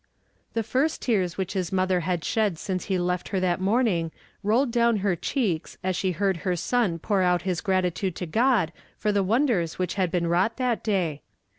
The 0.55 0.63
first 0.63 1.03
teai 1.03 1.23
s 1.25 1.37
which 1.37 1.53
his 1.53 1.71
mother 1.71 1.99
had 1.99 2.23
shed 2.23 2.57
since 2.57 2.85
he 2.85 2.97
left 2.97 3.27
her 3.29 3.39
that 3.39 3.61
morning 3.61 4.11
rolled 4.41 4.71
down 4.71 4.97
her 5.05 5.15
cheeks 5.15 5.77
as 5.83 5.95
she 5.95 6.13
heard 6.13 6.37
her 6.37 6.55
son 6.55 6.97
pour 6.97 7.21
out 7.21 7.43
his 7.43 7.61
gratitude 7.61 8.15
to 8.15 8.25
(iod 8.25 8.71
for 8.97 9.11
the 9.11 9.21
wonders 9.23 9.75
Avhich 9.75 9.93
had 9.93 10.09
been 10.09 10.25
wrought 10.25 10.57
that 10.57 10.83
day. 10.83 11.21